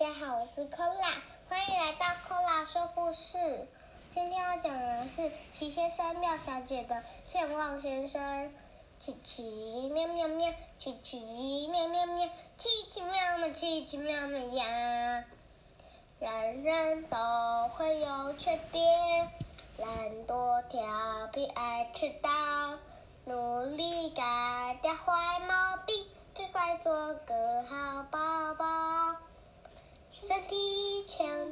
[0.00, 1.08] 大家好，我是科拉，
[1.50, 3.36] 欢迎来到科拉说故事。
[4.08, 8.50] 今天要讲的是奇先生妙小姐的健忘先生。
[8.98, 15.26] 奇奇妙妙妙，奇奇妙妙妙，奇奇妙妙，奇奇妙妙呀！
[16.18, 19.30] 人人都会有缺点，
[19.76, 22.30] 懒惰、调皮、爱迟到，
[23.26, 27.39] 努力改掉坏毛病，乖乖做个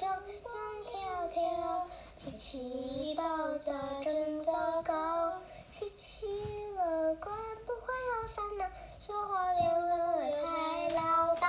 [0.00, 0.08] 蹦，
[0.42, 0.50] 蹦
[0.86, 1.86] 跳跳，
[2.16, 3.22] 奇奇暴
[3.58, 3.72] 躁
[4.02, 5.32] 真糟糕，
[5.70, 6.26] 奇奇
[6.74, 7.36] 乐观
[7.66, 8.64] 不会有烦恼，
[8.98, 11.46] 说话两人太唠叨。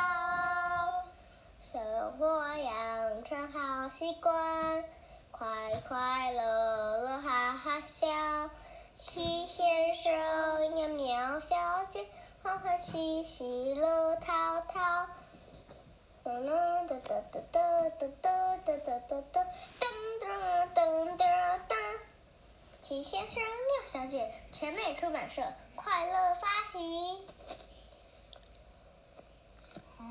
[1.72, 4.84] 生活养成好习惯，
[5.32, 5.48] 快
[5.88, 8.08] 快乐乐哈哈笑。
[9.00, 10.12] 七先生
[10.78, 11.56] 呀，苗小
[11.90, 12.06] 姐，
[12.44, 15.08] 欢欢喜喜乐淘淘。
[16.24, 19.44] 噔噔噔噔噔噔噔噔噔噔噔
[20.20, 20.26] 噔
[20.76, 21.26] 噔噔
[21.68, 21.74] 噔。
[22.80, 25.42] 奇先生妙小姐，全美出版社
[25.76, 27.26] 快乐发行。
[29.98, 30.06] 好，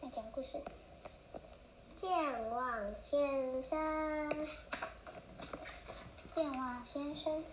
[0.00, 0.62] 来讲故事。
[1.98, 2.10] 健
[2.50, 4.48] 忘先生，
[6.34, 7.44] 健忘先生，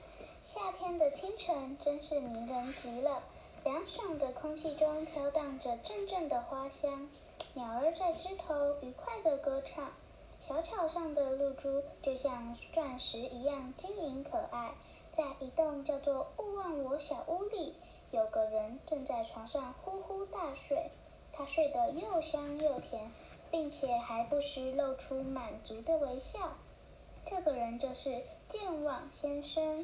[0.46, 3.22] 夏天的清晨真是迷人极了。
[3.66, 7.10] 凉爽的空气中飘荡着阵阵的花香，
[7.58, 9.92] 鸟儿在枝头愉快地歌唱。
[10.40, 14.76] 小桥上的露珠就像钻石一样晶莹可爱。
[15.12, 17.74] 在一栋叫做“勿忘我”小屋里，
[18.12, 20.92] 有个人正在床上呼呼大睡。
[21.34, 23.10] 他睡得又香又甜，
[23.50, 26.58] 并且还不时露出满足的微笑。
[27.26, 29.84] 这个人就是健忘先生。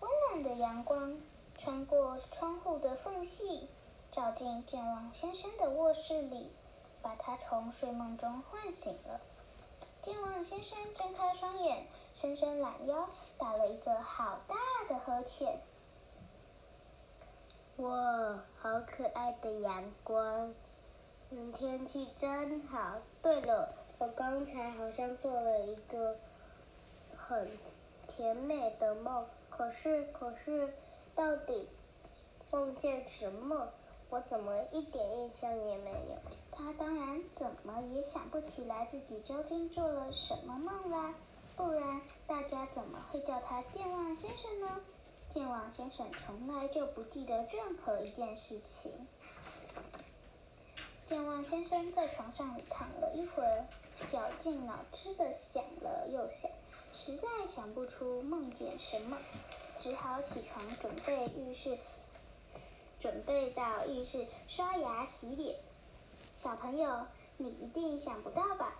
[0.00, 1.16] 温暖的阳光。
[1.58, 3.66] 穿过窗户的缝隙，
[4.12, 6.50] 照进健忘先生的卧室里，
[7.02, 9.20] 把他从睡梦中唤醒了。
[10.02, 13.08] 健忘先生睁开双眼，伸伸懒腰，
[13.38, 14.56] 打了一个好大
[14.88, 15.60] 的呵欠。
[17.76, 20.54] 哇，好可爱的阳光！
[21.30, 22.98] 嗯，天气真好。
[23.20, 26.16] 对了，我刚才好像做了一个
[27.16, 27.48] 很
[28.08, 30.72] 甜美的梦，可是，可是。
[31.14, 31.66] 到底
[32.50, 33.72] 梦见什么？
[34.08, 36.16] 我怎么一点印象也没有？
[36.52, 41.14] 他当然怎么也想不起来自己究竟做了什么梦啦，
[41.56, 44.80] 不然大家怎么会叫他健忘先生呢？
[45.28, 48.92] 健忘先生从来就不记得任何一件事情。
[51.06, 53.66] 健忘先生在床上躺了一会儿，
[54.10, 56.50] 绞尽脑汁的想了又想，
[56.92, 59.18] 实在想不出梦见什么。
[59.78, 61.78] 只好起床，准备浴室，
[63.06, 65.54] 准备到浴室刷牙洗脸。
[66.34, 67.06] 小朋友，
[67.36, 68.72] 你一定想不到吧？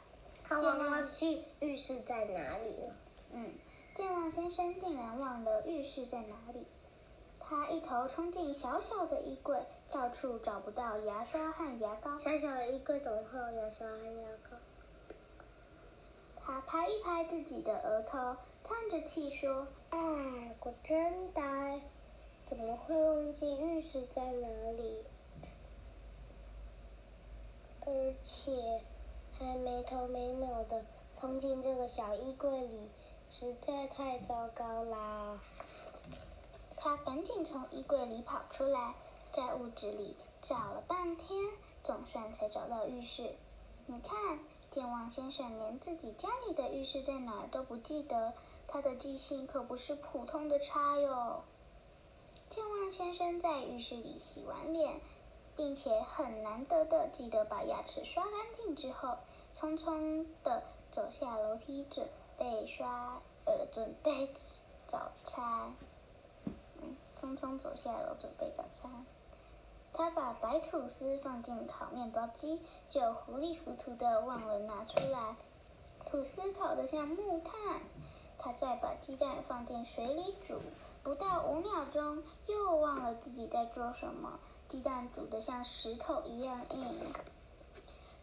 [0.42, 2.92] 他忘记浴室在哪里了。
[3.30, 3.52] 嗯，
[3.94, 6.66] 健忘先生竟然忘了浴室在哪里。
[7.38, 12.18] 他一头冲进小小的衣柜，到处找不到牙刷和牙膏。
[12.18, 14.56] 小小的衣柜怎么会有牙刷和牙膏？
[16.44, 21.80] 他拍一拍自己的额头，叹着气说：“哎，我真呆，
[22.46, 25.04] 怎么会忘记浴室在哪里？
[27.80, 28.80] 而且
[29.38, 32.88] 还没头没脑的冲进这个小衣柜里，
[33.28, 35.40] 实在太糟糕啦！”
[36.78, 38.94] 他赶紧从衣柜里跑出来，
[39.32, 41.28] 在屋子里找了半天，
[41.82, 43.34] 总算才找到浴室。
[43.86, 44.38] 你看。
[44.68, 48.34] 健忘先生连自己家里的浴室在哪儿都不记得，
[48.66, 51.44] 他的记性可不是普通的差哟。
[52.48, 55.00] 健忘先生在浴室里洗完脸，
[55.56, 59.18] 并且很难得的记得把牙齿刷干净之后，
[59.54, 62.08] 匆匆的走下楼梯，准
[62.38, 64.32] 备刷呃准备
[64.86, 65.74] 早餐。
[66.80, 69.04] 嗯，匆匆走下楼准备早餐。
[69.92, 75.36] 他把白吐司放进烤面包机，就糊里糊涂的忘了拿出来。
[76.04, 77.82] 吐司烤得像木炭。
[78.38, 80.60] 他再把鸡蛋放进水里煮，
[81.06, 84.40] 不到五秒钟，又忘了自己在做什么。
[84.68, 86.98] 鸡蛋煮得像石头一样硬。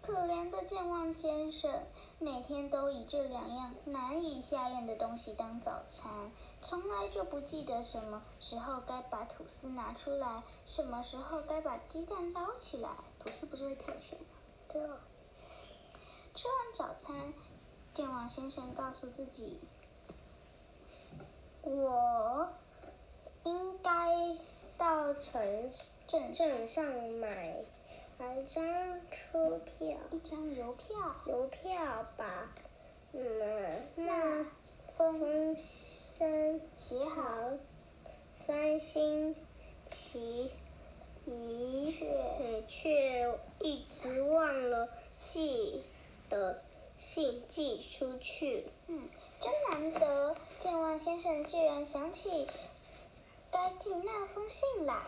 [0.02, 1.72] 可怜的健忘先生，
[2.20, 6.12] 每天都以这两样难以下咽的东西当早餐。
[6.62, 12.90] 从来就不记得什么时候该把吐司拿出来，什么时候该把鸡蛋捞起来。
[13.18, 14.28] 吐司不是会跳起来吗？
[14.68, 14.98] 对哦。
[16.36, 17.34] 吃完早餐，
[17.94, 19.62] 健忘先生告诉自己
[21.64, 22.50] ：“我
[23.44, 23.90] 应该
[24.78, 25.72] 到城
[26.08, 26.86] 镇镇上
[27.20, 27.56] 买，
[28.18, 28.64] 买张
[29.12, 32.54] 车票，一张邮票，邮票把
[33.12, 34.46] 嗯那
[34.98, 37.52] 风声写好，
[38.36, 39.36] 三星
[39.88, 40.50] 期
[41.26, 44.90] 一却却一直忘了
[45.28, 45.84] 寄
[46.30, 46.62] 的
[46.98, 48.66] 信寄出去。
[48.88, 49.02] 嗯，
[49.42, 52.48] 真难得，健忘先生居然想起
[53.54, 55.04] 该寄那封信啦。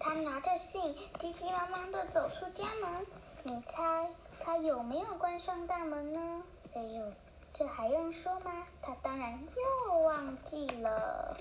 [0.00, 3.06] 他拿着信，急急忙忙地走出家门。
[3.44, 4.10] 你猜
[4.40, 6.42] 他有没有关上大门呢？
[6.74, 7.12] 哎呦，
[7.54, 8.66] 这还用说吗？
[8.82, 9.38] 他当然
[9.88, 11.36] 又忘记了。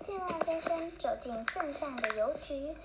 [0.00, 2.76] 健忘先生走进镇上的邮局，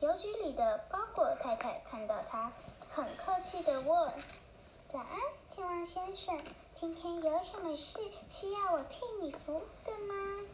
[0.00, 2.50] 邮局里的包裹太太看到他，
[2.88, 4.12] 很客气地问
[4.88, 5.08] ：“早安，
[5.48, 6.40] 健忘先生，
[6.74, 7.98] 今天有什么事
[8.30, 10.46] 需要我替你服务的吗？”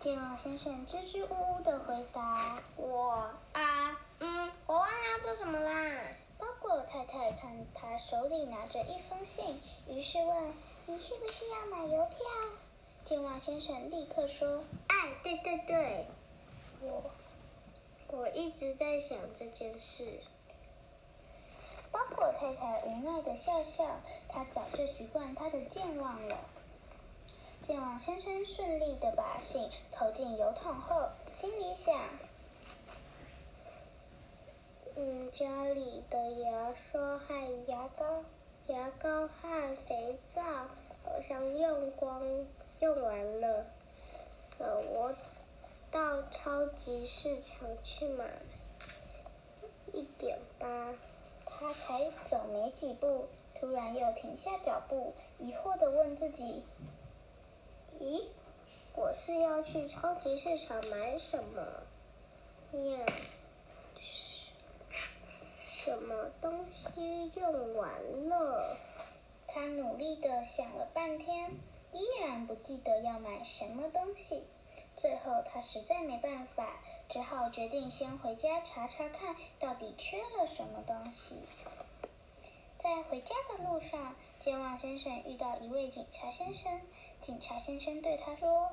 [0.00, 6.02] 健忘先生支支吾吾的回答我啊，嗯，我忘了要做什么啦。
[6.38, 10.52] ：“包裹太太看他手里拿着一封信，于是问
[10.86, 12.16] ：‘你是不是要买邮票？’
[13.04, 16.06] 健忘先生立刻说哎，对对对
[16.82, 17.02] ，：‘我。’
[18.08, 20.20] 我一直在想这件事。
[21.90, 26.36] 包裹太太无奈的笑笑，她早就习惯他的健忘了。
[27.66, 31.98] 健忘先生顺利的把信投进邮筒后，心里想：
[34.94, 38.22] 嗯，家里的牙刷和牙膏、
[38.68, 40.42] 牙膏和肥皂
[41.04, 42.22] 好像用光
[42.78, 43.66] 用完了。
[44.60, 45.12] 呃，我
[45.90, 48.26] 到超级市场去买
[49.92, 50.94] 一点吧。
[51.44, 53.26] 他才走没几步，
[53.58, 56.62] 突然又停下脚步，疑惑的问自己：
[58.00, 58.24] 咦，
[58.94, 61.62] 我是要去超级市场买什么
[62.72, 63.06] 呀？
[65.68, 68.76] 什么东西用完了？
[69.46, 71.52] 他努力地想了半天，
[71.92, 74.42] 依然不记得要买什么东西。
[74.94, 81.36] 最后，他实在没办法，只好决定先回家查查看，到底缺了什么东西。
[82.76, 84.14] 在回家的路上，
[84.46, 86.80] 健忘先生遇到一位警察先生。
[87.20, 88.70] 警察先生对他说：“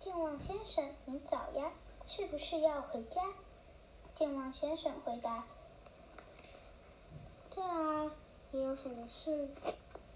[0.00, 1.72] 健忘先生，你早呀，
[2.06, 3.20] 是不是要回家？”
[4.16, 5.44] 健忘先生回答
[7.54, 8.12] 对啊，
[8.50, 9.50] 你有什么事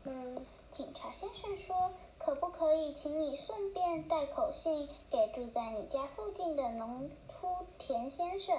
[0.04, 0.46] 嗯？
[0.72, 8.58] 警察先生说：“可不可以请你顺便带口信给住在你家附近的农夫田先生？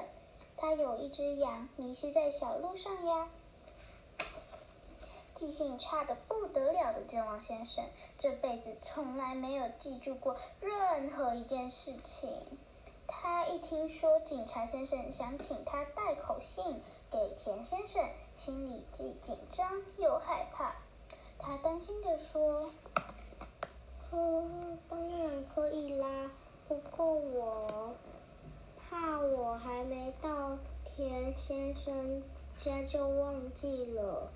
[0.57, 3.29] 他有一只羊迷失在小路上呀。”
[5.57, 7.83] 性差的不得了的健忘先生，
[8.15, 12.29] 这辈子从来没有记住过任何一件事情。
[13.07, 20.75] 他一听说警察先生想请他带口信给田先生，心里既紧张又害怕。
[21.39, 22.69] 他担心地说，
[24.87, 26.29] 当然可以啦，
[26.67, 27.95] 不过我
[28.77, 32.21] 怕我还没到田先生
[32.55, 34.29] 家就忘记了，：“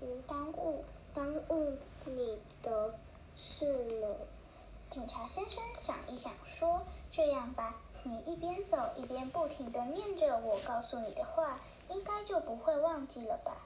[0.00, 0.84] 嗯，耽误。”
[1.14, 2.94] 耽误你的
[3.34, 3.66] 事
[4.00, 4.16] 了。
[4.88, 7.74] 警察先生想一想，说：“这样吧，
[8.04, 13.56] 你一边走一边不停地念着我告诉你的话，应该就不会忘记了吧？”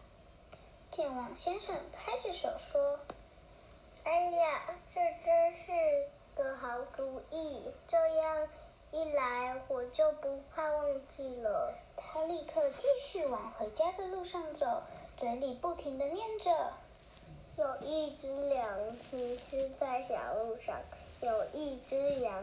[0.91, 3.01] 健忘先生拍着手说
[4.05, 5.73] 哎呀，这真是
[6.35, 7.71] 个好主意！
[7.87, 8.49] 这样
[8.93, 11.75] 一来，我就不怕忘记了。
[11.97, 14.83] ：“他立刻继续往回家的路上走，
[15.23, 16.73] 嘴里不停地念着。”
[17.57, 18.67] 有一只羊
[19.13, 20.81] 迷失在小路上，
[21.21, 22.43] 有一只羊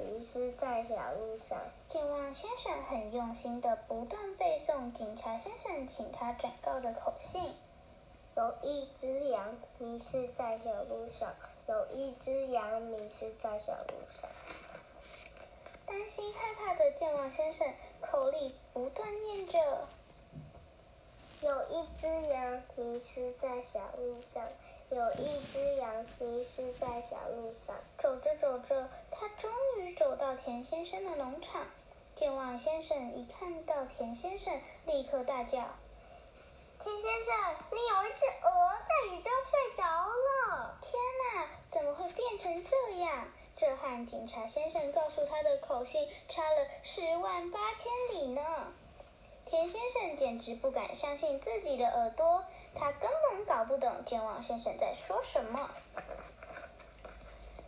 [0.00, 1.56] 迷失在小路上。
[1.88, 7.54] 健忘先生很用心的不断背诵警察先生请他转告的口信。
[8.34, 11.32] 有一只羊迷失在小路上，
[11.68, 14.28] 有一只羊迷失在小路上。
[15.86, 19.86] 担心害怕的健忘先生口里不断念着。
[21.46, 24.42] 有一只羊迷失在小路上，
[24.90, 27.76] 有一只羊迷失在小路上。
[28.02, 29.48] 走着走着，他终
[29.78, 31.64] 于走到田先生的农场。
[32.16, 35.60] 健忘先生一看到田先生，立刻大叫
[36.82, 40.76] 田先生，你有一只鹅在雨中睡着了。
[40.82, 41.00] ：“天
[41.32, 48.42] 哪，怎么会变成这样？”这和警察先生告诉他的口信差了十万八千里呢。
[49.48, 55.70] 田先生简直不敢相信自己的耳朵，他根本搞不懂健忘先生在说什么。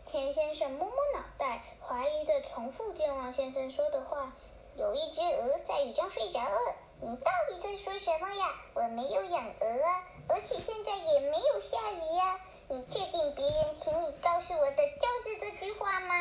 [0.05, 4.33] 田先生摸摸脑袋，怀疑的重复健忘先生说的话
[4.75, 6.75] ：“有一只鹅在雨中睡着了。
[7.01, 8.55] 你到底在说什么呀？
[8.73, 12.41] 我没有养鹅啊，而且现在也没有下雨呀。
[12.67, 16.15] 你确定别人请你告诉我的就是这句话吗？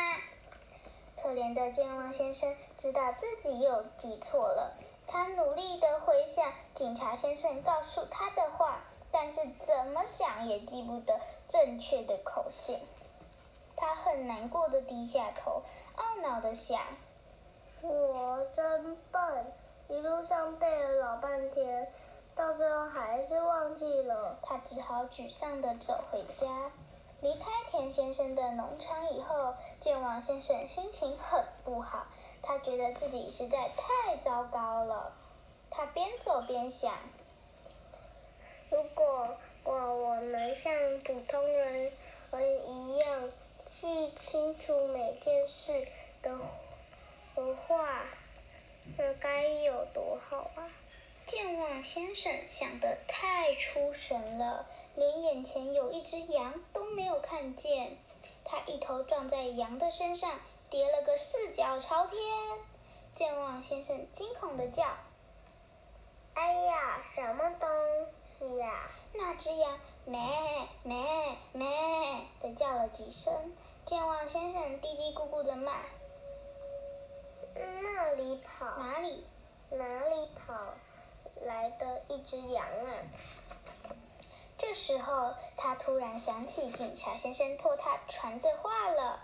[1.20, 4.76] 可怜的健忘先生知道自己又记错了，
[5.08, 12.78] 他努力的回想警察先生告诉他的话，但是怎么想也记不得正确的口信。
[13.74, 15.62] 他很难过的低下头，
[15.96, 16.80] 懊恼的想
[17.80, 19.52] ：“我真笨，
[19.88, 21.90] 一路上背了老半天，
[22.34, 26.70] 到最后还是忘记了。”他只好沮丧的走回家。
[27.20, 32.06] 离开田先生的农场以后，健忘先生心情很不好，
[32.48, 35.12] 他觉得自己实在太糟糕了。
[35.68, 36.94] 他边走边想：
[38.70, 41.92] 如果我我能像普通人
[42.66, 43.30] 一样
[43.66, 45.86] 记清楚每件事
[46.22, 46.38] 的
[47.34, 48.06] 的话，
[48.96, 50.72] 那该有多好啊！
[51.26, 54.64] 健忘先生想得太出神了。
[54.94, 57.98] 连眼前有一只羊都没有看见，
[58.42, 62.18] 他一头撞在羊的身上，跌了个四脚朝天。
[63.14, 64.84] 健忘先生惊恐的叫
[66.34, 67.68] ：“哎呀，什么东
[68.22, 70.20] 西呀？”那只羊咩
[70.82, 71.66] 咩咩
[72.40, 73.52] 的叫了几声。
[73.86, 75.72] 健忘先生嘀嘀咕咕的骂
[77.56, 78.66] ：“那里跑？
[78.78, 79.24] 哪里？
[79.70, 80.74] 哪里跑
[81.40, 82.92] 来的一只羊啊？”
[84.58, 89.20] 这时候，他突然想起警察先生托他传的话了。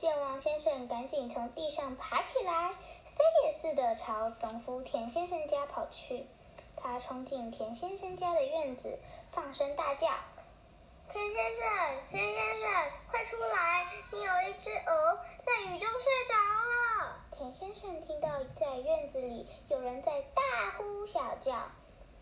[0.00, 6.24] 健忘先生赶紧从地上爬起来，飞也似的朝农夫田先生家跑去。
[6.74, 8.98] 他冲进田先生家的院子，
[9.30, 10.08] 放声大叫
[11.12, 13.92] ：“田先生，田先生，快出来！
[14.10, 16.34] 你有一只鹅在雨中睡着
[17.04, 20.42] 了。”田先生听到在院子里有人在大
[20.78, 21.70] 呼小叫。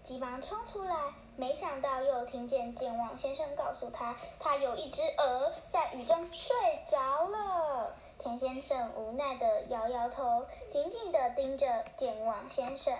[0.02, 6.56] 急忙冲出来，没想到又听见健忘先生告诉他，他有一只鹅在雨中睡
[6.90, 7.94] 着了。
[8.18, 12.92] 田先生无奈的摇摇头，紧紧的盯着健忘先生。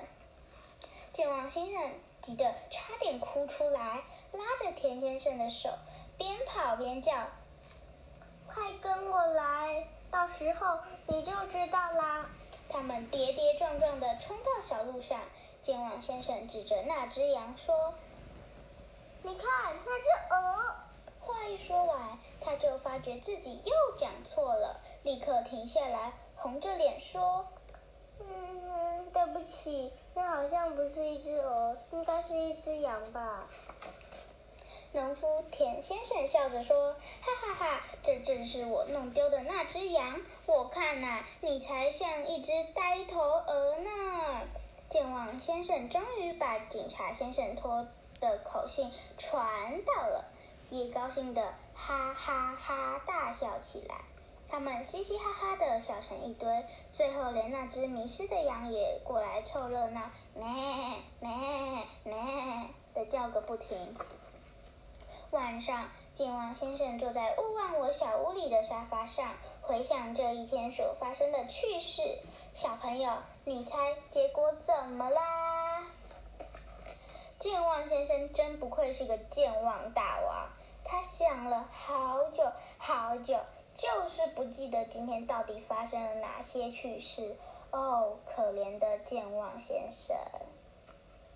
[1.13, 1.91] 健忘先生
[2.23, 5.71] 急得差点哭出来，拉着田先生的手，
[6.17, 7.13] 边跑边叫
[8.47, 10.79] ：“快跟我来，到时候
[11.09, 12.31] 你就知道啦。”
[12.71, 15.19] 他们跌跌撞撞的冲到小路上。
[15.61, 17.93] 健忘先生指着那只羊说
[19.23, 20.75] ：“你看那只鹅。”
[21.21, 27.47] 话一说完，他就发觉自己又讲错了，立刻停下来，红着脸说
[28.19, 33.47] ：“嗯，对不起，那好像不是一只鹅，应该是一只羊吧。”
[34.91, 40.21] 农夫田先生笑着说：“哈哈哈，这正是我弄丢的那只羊。
[40.47, 44.41] 我看呐，你才像一只呆头鹅呢。”
[44.91, 47.87] 健忘先生终于把警察先生托
[48.19, 50.25] 的口信传到了，
[50.71, 53.97] 也高兴的哈哈哈大笑起来。
[54.51, 60.01] 他们嘻嘻哈哈的笑成一堆，最后连那只迷失的羊也过来凑热闹，
[60.35, 60.47] 咩
[61.21, 62.15] 咩咩
[62.95, 63.95] 的叫个不停。
[65.31, 72.19] 晚上，健忘先生坐在勿忘我小屋里的沙发上，回想这一天所发生的趣事。
[72.55, 73.77] 小朋友，你猜
[74.11, 75.85] 结果怎么啦？
[77.39, 80.49] 健忘先生真不愧是个健忘大王，
[80.91, 83.39] 他想了好久好久，
[83.75, 87.37] 就是不记得今天到底发生了哪些趣事。
[87.71, 90.17] 哦，可怜的健忘先生。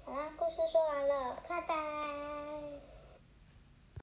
[0.07, 2.92] 好啦，故事说完了，拜拜。